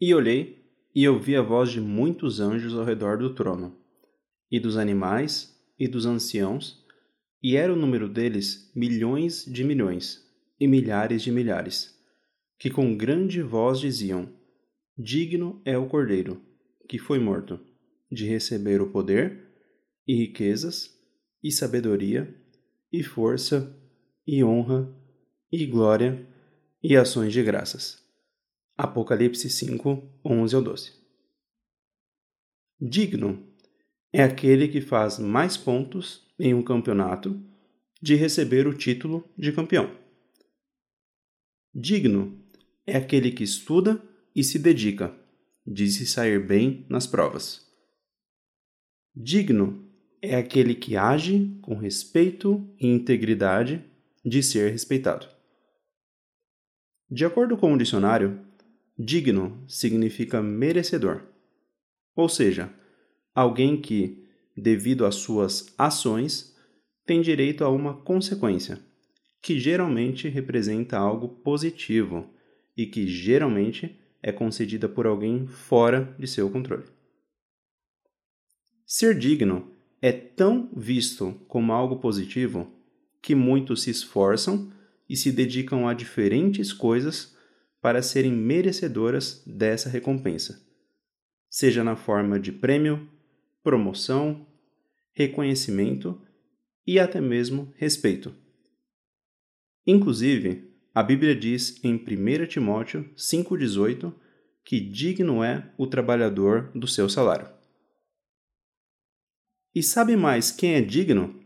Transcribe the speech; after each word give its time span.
E 0.00 0.14
olhei, 0.14 0.64
e 0.94 1.08
ouvi 1.08 1.34
a 1.34 1.42
voz 1.42 1.70
de 1.70 1.80
muitos 1.80 2.38
anjos 2.38 2.74
ao 2.74 2.84
redor 2.84 3.18
do 3.18 3.34
trono, 3.34 3.76
e 4.50 4.60
dos 4.60 4.76
animais, 4.76 5.56
e 5.78 5.88
dos 5.88 6.06
anciãos, 6.06 6.84
e 7.42 7.56
era 7.56 7.72
o 7.72 7.76
número 7.76 8.08
deles 8.08 8.70
milhões 8.74 9.44
de 9.44 9.64
milhões, 9.64 10.24
e 10.60 10.66
milhares 10.66 11.22
de 11.22 11.32
milhares, 11.32 11.96
que 12.58 12.70
com 12.70 12.96
grande 12.96 13.42
voz 13.42 13.80
diziam: 13.80 14.28
Digno 14.96 15.60
é 15.64 15.76
o 15.76 15.88
Cordeiro, 15.88 16.40
que 16.88 16.98
foi 16.98 17.18
morto, 17.18 17.58
de 18.10 18.24
receber 18.24 18.80
o 18.80 18.90
poder, 18.90 19.48
e 20.06 20.14
riquezas, 20.14 20.96
e 21.42 21.50
sabedoria, 21.50 22.34
e 22.92 23.02
força, 23.02 23.76
e 24.26 24.42
honra, 24.42 24.88
e 25.52 25.66
glória, 25.66 26.26
e 26.82 26.96
ações 26.96 27.32
de 27.32 27.42
graças. 27.42 28.07
Apocalipse 28.78 29.50
5, 29.50 30.20
11 30.24 30.54
ao 30.54 30.62
12. 30.62 30.92
Digno 32.80 33.44
é 34.12 34.22
aquele 34.22 34.68
que 34.68 34.80
faz 34.80 35.18
mais 35.18 35.56
pontos 35.56 36.32
em 36.38 36.54
um 36.54 36.62
campeonato 36.62 37.42
de 38.00 38.14
receber 38.14 38.68
o 38.68 38.72
título 38.72 39.28
de 39.36 39.50
campeão. 39.50 39.90
Digno 41.74 42.40
é 42.86 42.96
aquele 42.96 43.32
que 43.32 43.42
estuda 43.42 44.00
e 44.32 44.44
se 44.44 44.60
dedica, 44.60 45.12
de 45.66 45.90
se 45.90 46.06
sair 46.06 46.46
bem 46.46 46.86
nas 46.88 47.04
provas. 47.04 47.66
Digno 49.12 49.90
é 50.22 50.36
aquele 50.36 50.76
que 50.76 50.96
age 50.96 51.58
com 51.62 51.74
respeito 51.74 52.64
e 52.78 52.86
integridade 52.86 53.84
de 54.24 54.40
ser 54.40 54.70
respeitado. 54.70 55.26
De 57.10 57.24
acordo 57.24 57.56
com 57.56 57.72
o 57.72 57.78
dicionário, 57.78 58.46
digno 58.98 59.62
significa 59.68 60.42
merecedor, 60.42 61.22
ou 62.16 62.28
seja, 62.28 62.72
alguém 63.32 63.80
que, 63.80 64.26
devido 64.56 65.06
às 65.06 65.14
suas 65.14 65.72
ações, 65.78 66.56
tem 67.06 67.20
direito 67.22 67.62
a 67.64 67.68
uma 67.68 67.94
consequência, 67.94 68.80
que 69.40 69.58
geralmente 69.60 70.28
representa 70.28 70.98
algo 70.98 71.28
positivo 71.28 72.28
e 72.76 72.86
que 72.86 73.06
geralmente 73.06 73.96
é 74.20 74.32
concedida 74.32 74.88
por 74.88 75.06
alguém 75.06 75.46
fora 75.46 76.12
de 76.18 76.26
seu 76.26 76.50
controle. 76.50 76.84
Ser 78.84 79.16
digno 79.16 79.70
é 80.02 80.10
tão 80.10 80.70
visto 80.76 81.34
como 81.46 81.72
algo 81.72 82.00
positivo 82.00 82.68
que 83.22 83.34
muitos 83.34 83.82
se 83.82 83.90
esforçam 83.90 84.72
e 85.08 85.16
se 85.16 85.30
dedicam 85.30 85.86
a 85.86 85.94
diferentes 85.94 86.72
coisas 86.72 87.37
para 87.80 88.02
serem 88.02 88.32
merecedoras 88.32 89.42
dessa 89.46 89.88
recompensa, 89.88 90.60
seja 91.48 91.84
na 91.84 91.96
forma 91.96 92.38
de 92.38 92.52
prêmio, 92.52 93.08
promoção, 93.62 94.46
reconhecimento 95.12 96.20
e 96.86 96.98
até 96.98 97.20
mesmo 97.20 97.72
respeito. 97.76 98.34
Inclusive, 99.86 100.68
a 100.94 101.02
Bíblia 101.02 101.34
diz 101.34 101.82
em 101.84 101.94
1 101.94 102.46
Timóteo 102.46 103.08
5,18 103.16 104.12
que 104.64 104.80
digno 104.80 105.42
é 105.42 105.72
o 105.78 105.86
trabalhador 105.86 106.70
do 106.74 106.86
seu 106.86 107.08
salário. 107.08 107.48
E 109.74 109.82
sabe 109.82 110.16
mais 110.16 110.50
quem 110.50 110.74
é 110.74 110.80
digno? 110.80 111.42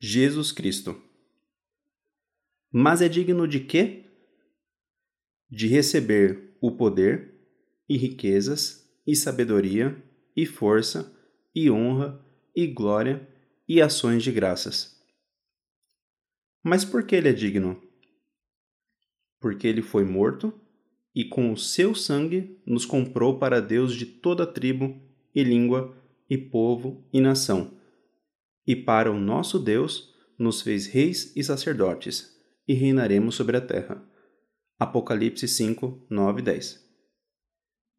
Jesus 0.00 0.50
Cristo. 0.50 1.00
Mas 2.72 3.02
é 3.02 3.08
digno 3.08 3.46
de 3.46 3.60
quê? 3.60 4.11
De 5.54 5.66
receber 5.66 6.56
o 6.62 6.70
poder 6.70 7.34
e 7.86 7.98
riquezas 7.98 8.90
e 9.06 9.14
sabedoria 9.14 10.02
e 10.34 10.46
força 10.46 11.14
e 11.54 11.70
honra 11.70 12.24
e 12.56 12.66
glória 12.66 13.28
e 13.68 13.82
ações 13.82 14.22
de 14.22 14.32
graças. 14.32 14.98
Mas 16.64 16.86
por 16.86 17.06
que 17.06 17.14
ele 17.14 17.28
é 17.28 17.34
digno? 17.34 17.78
Porque 19.38 19.66
ele 19.68 19.82
foi 19.82 20.06
morto 20.06 20.58
e 21.14 21.22
com 21.22 21.52
o 21.52 21.58
seu 21.58 21.94
sangue 21.94 22.58
nos 22.64 22.86
comprou 22.86 23.38
para 23.38 23.60
Deus 23.60 23.94
de 23.94 24.06
toda 24.06 24.46
tribo 24.46 24.98
e 25.34 25.44
língua 25.44 25.94
e 26.30 26.38
povo 26.38 27.06
e 27.12 27.20
nação. 27.20 27.76
E 28.66 28.74
para 28.74 29.12
o 29.12 29.20
nosso 29.20 29.58
Deus 29.58 30.14
nos 30.38 30.62
fez 30.62 30.86
reis 30.86 31.36
e 31.36 31.44
sacerdotes, 31.44 32.34
e 32.66 32.72
reinaremos 32.72 33.34
sobre 33.34 33.58
a 33.58 33.60
terra. 33.60 34.11
Apocalipse 34.82 35.46
5, 35.46 36.06
9 36.10 36.40
e 36.40 36.42
10. 36.42 36.80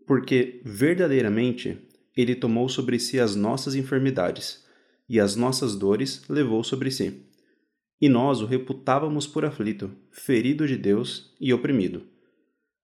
Porque 0.05 0.61
verdadeiramente 0.65 1.77
ele 2.13 2.35
tomou 2.35 2.67
sobre 2.67 2.99
si 2.99 3.21
as 3.21 3.37
nossas 3.37 3.73
enfermidades, 3.73 4.65
e 5.07 5.17
as 5.17 5.37
nossas 5.37 5.77
dores 5.77 6.27
levou 6.27 6.61
sobre 6.61 6.91
si. 6.91 7.25
E 8.01 8.09
nós 8.09 8.41
o 8.41 8.45
reputávamos 8.45 9.25
por 9.25 9.45
aflito, 9.45 9.95
ferido 10.11 10.67
de 10.67 10.75
Deus 10.75 11.33
e 11.39 11.53
oprimido. 11.53 12.03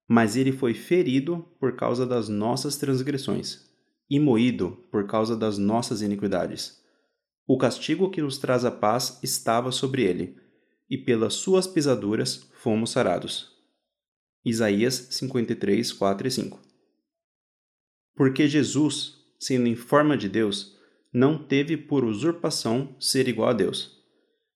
Mas 0.08 0.34
ele 0.34 0.52
foi 0.52 0.72
ferido 0.72 1.46
por 1.60 1.76
causa 1.76 2.06
das 2.06 2.26
nossas 2.26 2.78
transgressões 2.78 3.68
e 4.08 4.18
moído 4.18 4.78
por 4.90 5.06
causa 5.06 5.36
das 5.36 5.58
nossas 5.58 6.00
iniquidades. 6.00 6.82
O 7.46 7.58
castigo 7.58 8.10
que 8.10 8.22
nos 8.22 8.38
traz 8.38 8.64
a 8.64 8.70
paz 8.70 9.20
estava 9.22 9.70
sobre 9.70 10.04
ele, 10.04 10.38
e 10.88 10.96
pelas 10.96 11.34
suas 11.34 11.66
pisaduras 11.66 12.48
fomos 12.54 12.92
sarados. 12.92 13.49
Isaías 14.44 15.08
53, 15.10 15.92
4 15.92 16.26
e 16.26 16.30
5 16.30 16.60
Porque 18.14 18.48
Jesus, 18.48 19.16
sendo 19.38 19.66
em 19.66 19.76
forma 19.76 20.16
de 20.16 20.30
Deus, 20.30 20.78
não 21.12 21.36
teve 21.36 21.76
por 21.76 22.04
usurpação 22.04 22.96
ser 22.98 23.28
igual 23.28 23.50
a 23.50 23.52
Deus, 23.52 24.00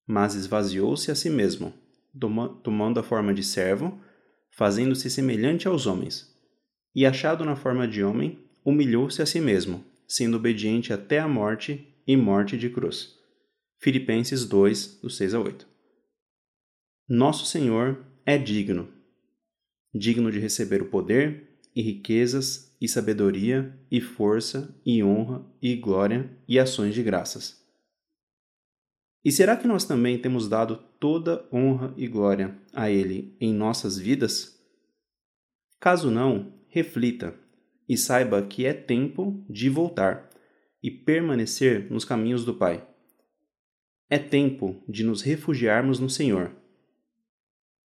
mas 0.06 0.34
esvaziou-se 0.34 1.11
a 1.11 1.15
si 1.15 1.28
mesmo, 1.28 1.75
tomando 2.62 2.99
a 2.99 3.03
forma 3.03 3.34
de 3.34 3.43
servo, 3.43 4.00
fazendo-se 4.56 5.11
semelhante 5.11 5.69
aos 5.69 5.87
homens, 5.87 6.34
e 6.95 7.05
achado 7.05 7.45
na 7.45 7.56
forma 7.56 7.87
de 7.87 8.03
homem, 8.03 8.43
humilhou-se 8.65 9.21
a 9.21 9.27
si 9.27 9.41
mesmo, 9.41 9.84
sendo 10.09 10.39
obediente 10.39 10.95
até 10.95 11.19
a 11.19 11.28
morte 11.28 11.95
e 12.06 12.16
morte 12.16 12.56
de 12.56 12.71
cruz. 12.71 13.19
Filipenses 13.83 14.47
2, 14.47 15.01
do 15.03 15.11
6 15.11 15.34
a 15.34 15.41
8. 15.41 15.69
Nosso 17.06 17.45
Senhor 17.45 18.03
é 18.25 18.39
digno, 18.39 18.94
digno 19.94 20.31
de 20.31 20.38
receber 20.38 20.82
o 20.82 20.87
poder 20.87 21.59
e 21.75 21.82
riquezas 21.82 22.75
e 22.81 22.88
sabedoria 22.88 23.72
e 23.91 24.00
força 24.00 24.75
e 24.84 25.03
honra 25.03 25.44
e 25.62 25.77
glória 25.77 26.31
e 26.49 26.59
ações 26.59 26.94
de 26.94 27.03
graças. 27.03 27.62
E 29.25 29.33
será 29.33 29.56
que 29.56 29.66
nós 29.66 29.84
também 29.84 30.19
temos 30.19 30.49
dado 30.49 30.77
toda 31.00 31.49
honra 31.53 31.94
e 31.97 32.06
glória 32.06 32.59
a 32.75 32.91
Ele 32.91 33.34
em 33.41 33.54
nossas 33.54 33.99
vidas? 33.99 34.60
Caso 35.81 36.10
não, 36.10 36.53
reflita 36.69 37.34
e 37.88 37.97
saiba 37.97 38.43
que 38.43 38.66
é 38.66 38.75
tempo 38.75 39.44
de 39.49 39.69
voltar 39.69 40.28
e 40.83 40.91
permanecer 40.91 41.91
nos 41.91 42.04
caminhos 42.04 42.44
do 42.44 42.54
Pai. 42.54 42.87
É 44.10 44.19
tempo 44.19 44.83
de 44.87 45.03
nos 45.03 45.22
refugiarmos 45.22 45.99
no 45.99 46.10
Senhor. 46.10 46.54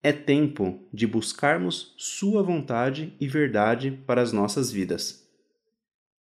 É 0.01 0.13
tempo 0.13 0.87
de 0.93 1.05
buscarmos 1.05 1.93
Sua 1.97 2.41
vontade 2.41 3.13
e 3.19 3.27
verdade 3.27 3.91
para 4.07 4.21
as 4.21 4.31
nossas 4.31 4.71
vidas. 4.71 5.27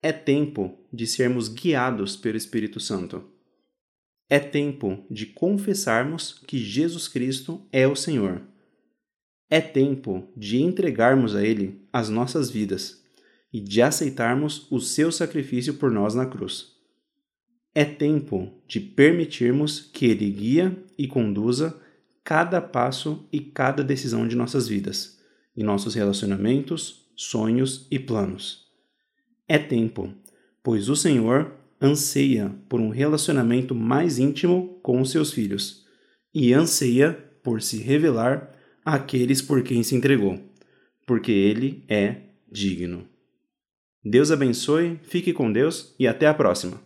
É 0.00 0.12
tempo 0.12 0.78
de 0.92 1.08
sermos 1.08 1.48
guiados 1.48 2.14
pelo 2.16 2.36
Espírito 2.36 2.78
Santo. 2.78 3.24
É 4.30 4.38
tempo 4.38 5.04
de 5.10 5.26
confessarmos 5.26 6.40
que 6.46 6.56
Jesus 6.56 7.08
Cristo 7.08 7.66
é 7.72 7.86
o 7.88 7.96
Senhor. 7.96 8.42
É 9.50 9.60
tempo 9.60 10.28
de 10.36 10.62
entregarmos 10.62 11.34
a 11.34 11.44
Ele 11.44 11.84
as 11.92 12.08
nossas 12.08 12.50
vidas 12.50 13.02
e 13.52 13.60
de 13.60 13.82
aceitarmos 13.82 14.70
o 14.70 14.78
seu 14.78 15.10
sacrifício 15.10 15.74
por 15.74 15.90
nós 15.90 16.14
na 16.14 16.26
cruz. 16.26 16.74
É 17.74 17.84
tempo 17.84 18.52
de 18.68 18.78
permitirmos 18.78 19.80
que 19.80 20.06
Ele 20.06 20.30
guia 20.30 20.76
e 20.96 21.08
conduza 21.08 21.80
cada 22.24 22.60
passo 22.60 23.28
e 23.30 23.38
cada 23.38 23.84
decisão 23.84 24.26
de 24.26 24.34
nossas 24.34 24.66
vidas, 24.66 25.20
em 25.54 25.62
nossos 25.62 25.94
relacionamentos, 25.94 27.06
sonhos 27.14 27.86
e 27.90 27.98
planos. 27.98 28.64
É 29.46 29.58
tempo, 29.58 30.12
pois 30.62 30.88
o 30.88 30.96
Senhor 30.96 31.52
anseia 31.80 32.50
por 32.68 32.80
um 32.80 32.88
relacionamento 32.88 33.74
mais 33.74 34.18
íntimo 34.18 34.80
com 34.82 35.00
os 35.00 35.10
seus 35.10 35.32
filhos 35.32 35.84
e 36.32 36.54
anseia 36.54 37.12
por 37.42 37.60
se 37.60 37.76
revelar 37.76 38.54
àqueles 38.84 39.42
por 39.42 39.62
quem 39.62 39.82
se 39.82 39.94
entregou, 39.94 40.40
porque 41.06 41.30
Ele 41.30 41.84
é 41.88 42.22
digno. 42.50 43.06
Deus 44.02 44.30
abençoe, 44.30 44.98
fique 45.02 45.32
com 45.32 45.52
Deus 45.52 45.94
e 45.98 46.08
até 46.08 46.26
a 46.26 46.34
próxima! 46.34 46.83